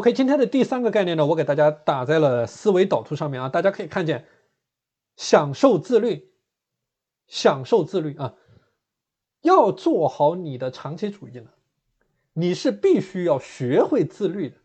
[0.00, 4.24] OK，今天的第三个概念呢，我给大家打在了思维导图上面啊，大家可以看见，
[5.14, 6.32] 享受自律，
[7.26, 8.34] 享受自律啊，
[9.42, 11.50] 要做好你的长期主义呢，
[12.32, 14.56] 你是必须要学会自律的，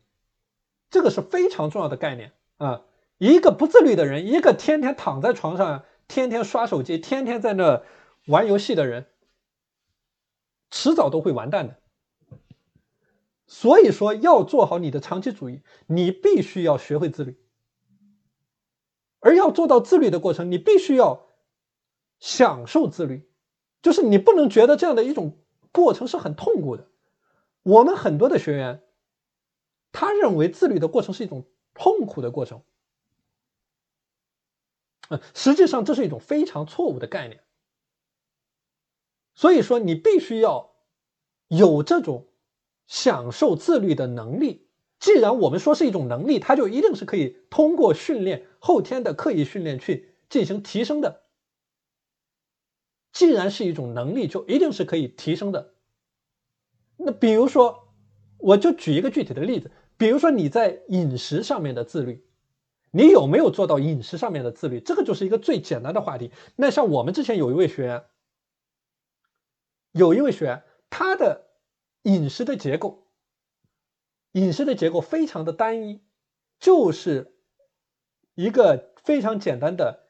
[0.90, 2.84] 这个是非常重要的概念啊。
[3.18, 7.84] 一个不自律的人，一个天天躺在床上，天天刷手机，天天在那
[8.28, 9.08] 玩游戏的人，
[10.72, 11.76] 迟早都会完蛋的。
[13.48, 17.40] 所以说，要做好你的长期主义，你必须要学会自律。
[19.20, 21.28] 而要做到自律的过程，你必须要
[22.20, 23.30] 享受自律，
[23.84, 25.38] 就是你不能觉得这样的一种
[25.72, 26.90] 过程是很痛苦的。
[27.62, 28.84] 我们很多的学员，
[29.92, 32.64] 他认为自律的过程是一种痛苦的过程。
[35.10, 37.44] 嗯，实际上这是一种非常错误的概念。
[39.36, 40.74] 所以说，你必须要
[41.48, 42.28] 有这种。
[42.88, 44.68] 享受自律的能力，
[45.00, 51.24] 既然我们说是一种能力，它就一定是可以通过训练、后天的刻意训练去进行提升的。
[53.12, 55.74] 既然是一种能力，就一定是可以提升的。
[56.98, 57.94] 那比如说，
[58.38, 62.26] 我就举一个具体的例子，比如说你在饮食上面的自律，
[62.92, 64.80] 你有没有做到饮食上面的自律？
[64.80, 66.32] 这个就是一个最简单的话题。
[66.56, 68.04] 那像我们之前有一位学员，
[69.92, 71.45] 有一位学员，他的。
[72.06, 73.08] 饮食的结构，
[74.34, 76.04] 饮食的结构非常的单一，
[76.60, 77.36] 就是
[78.36, 80.08] 一个非常简单的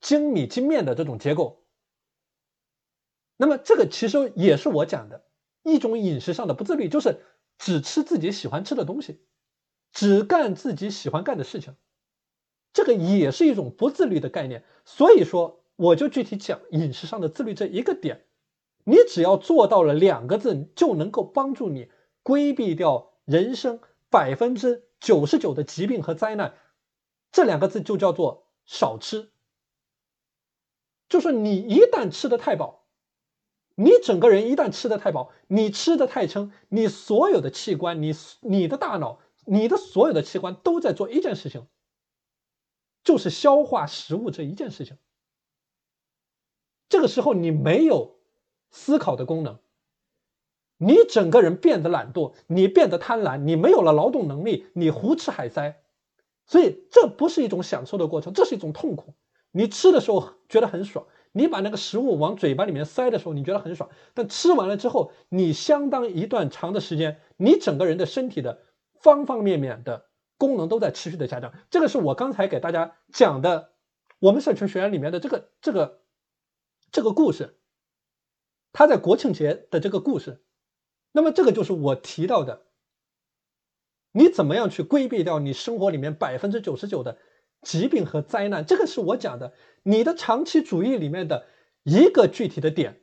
[0.00, 1.64] 精米精面的这种结构。
[3.36, 5.26] 那么这个其实也是我讲的
[5.62, 7.20] 一种饮食上的不自律，就是
[7.56, 9.20] 只吃自己喜欢吃的东西，
[9.92, 11.76] 只干自己喜欢干的事情，
[12.72, 14.64] 这个也是一种不自律的概念。
[14.84, 18.24] 所以说，我就具体讲饮食上的自律这一个点。
[18.88, 21.90] 你只要做到了两个字，就能够帮助你
[22.22, 26.54] 规避掉人生百分之九十九的疾病和灾难。
[27.30, 29.30] 这两个字就叫做少吃。
[31.06, 32.86] 就是你一旦吃的太饱，
[33.74, 41.66] 你整个人一旦吃的太饱，你吃的太撑，你所有的器官，你你的大脑，你的所有的器官都在做一件事情，
[43.04, 44.96] 就是消化食物这一件事情。
[46.88, 48.16] 这个时候你没有。
[48.70, 49.58] 思考的功能，
[50.76, 55.82] 你整个人变得懒惰，你变得贪婪，你没有了劳动能力，你胡吃海塞，
[56.46, 59.14] 所以这不是一种享受的过程，这是一种痛苦。
[59.50, 68.60] 你吃的时候觉得很爽，你把那个食物往嘴巴里面塞的时候，你觉得很爽，但吃完了之后，你相当一段长的时间，你整个人的身体的
[69.00, 70.06] 方方面面的
[70.36, 71.54] 功能都在持续的下降。
[71.70, 73.72] 这个是我刚才给大家讲的，
[74.18, 76.02] 我们社群学员里面的这个这个
[76.92, 77.57] 这个故事。
[78.72, 80.40] 他在国庆节的这个故事，
[81.12, 82.66] 那么这个就是我提到的，
[84.12, 87.18] 你怎么样去规避掉你生活里面百分之九十九的
[87.62, 88.64] 疾病和灾难？
[88.64, 91.46] 这个是我讲的，你的长期主义里面的
[91.82, 93.00] 一个具体的点，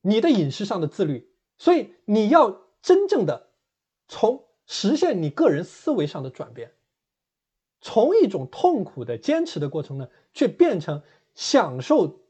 [0.00, 1.30] 你的饮食上的自律。
[1.58, 3.50] 所以你要真正的
[4.08, 6.72] 从实现你个人思维上的转变，
[7.80, 11.02] 从一种痛苦的坚持的过程呢，去变成
[11.34, 12.21] 享受。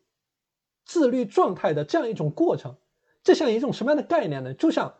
[0.93, 2.77] 自律状态的这样一种过程，
[3.23, 4.53] 这像一种什么样的概念呢？
[4.53, 4.99] 就像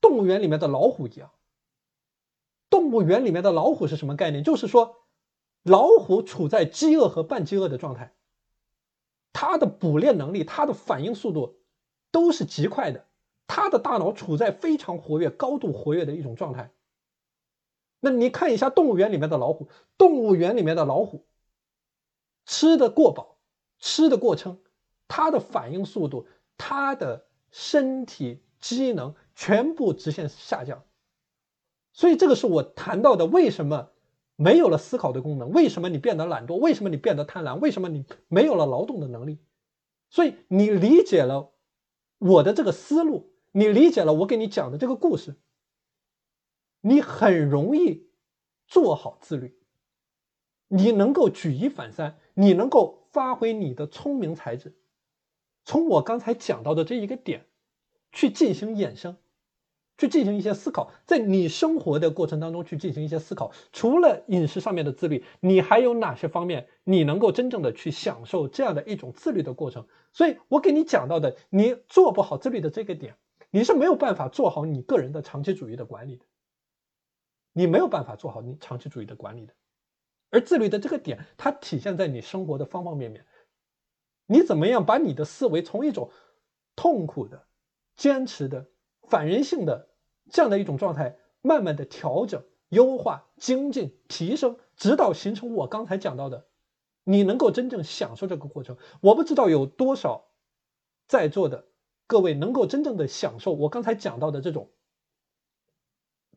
[0.00, 1.30] 动物园里面的老虎一样。
[2.68, 4.42] 动物园里面的老虎是什么概念？
[4.42, 4.96] 就是说，
[5.62, 8.16] 老虎处在饥饿和半饥饿的状态，
[9.32, 11.60] 它的捕猎能力、它的反应速度
[12.10, 13.06] 都是极快的，
[13.46, 16.72] 它的大脑处在非常活跃、高度活跃的一种状态。
[18.00, 21.28] 那你看一下动物园里面的老虎，动物园里面的老虎
[22.44, 23.38] 吃的过饱，
[23.78, 24.60] 吃的过撑。
[25.08, 26.26] 他的反应速度，
[26.56, 30.84] 他的身体机能全部直线下降，
[31.92, 33.90] 所以这个是我谈到的，为什么
[34.36, 35.50] 没有了思考的功能？
[35.50, 36.56] 为什么你变得懒惰？
[36.56, 37.58] 为什么你变得贪婪？
[37.58, 39.38] 为什么你没有了劳动的能力？
[40.10, 41.52] 所以你理解了
[42.18, 45.36] 我的这个思路，你理解了我给你讲的这个故事，
[46.80, 48.08] 你很容易
[48.66, 49.58] 做好自律，
[50.68, 54.76] 你能够举一反三，你能够发挥你的聪明才智。
[55.68, 57.44] 从我刚才讲到的这一个点，
[58.10, 59.18] 去进行衍生，
[59.98, 63.52] 去进行一些思考，在你生活的过程当中去进行一些思考。
[63.70, 69.86] 除了饮食上面的自律，你还有哪些方面你能够真正的去享受这样的一种自律的过程？
[70.10, 73.18] 所以我给你讲到的，你做不好自律的这个点，
[73.50, 76.24] 你是没有办法做好你个人的长期主义的管理的，
[77.52, 79.52] 你没有办法做好你长期主义的管理的。
[80.30, 83.26] 而自律的这个点，它体现在你生活的方方面面。
[84.30, 86.10] 你怎么样把你的思维从一种
[86.76, 87.46] 痛苦的、
[87.96, 88.66] 坚持的、
[89.04, 89.88] 反人性的
[90.28, 96.46] 这样的一种状态，慢慢的调整，优化、精进、提升，直到形成我刚才讲到的，
[97.04, 98.76] 你能够真正享受这个过程。
[99.00, 100.26] 我不知道有多少
[101.06, 101.64] 在座的
[102.06, 104.70] 各位能够真正的享受我刚才讲到的这种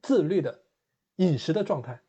[0.01, 0.63] 自律的
[1.17, 2.01] 饮食的状态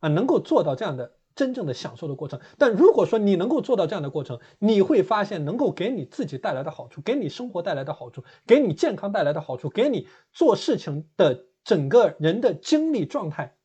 [0.00, 1.18] 啊，能够做到这样的。
[1.34, 13.56] 真正的享受的过程，但如果说你能够做到这样的过程，你会发现能够给你自己带来的好处，给你生活带来的好处，给你健康带来的好处，给你做事情的整个人的精力状态，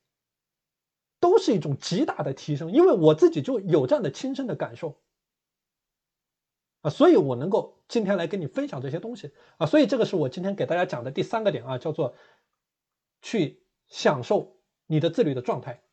[1.20, 2.72] 都是一种极大的提升。
[2.72, 5.00] 因为我自己就有这样的亲身的感受
[6.82, 12.14] 啊，所以我能够今天来跟你分享这些东西啊，所以这个是我今天给大家讲的第三个点啊，叫做
[13.22, 14.56] 去享受
[14.86, 15.84] 你的自律的状态。